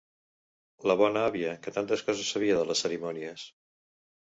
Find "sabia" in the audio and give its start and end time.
2.35-2.59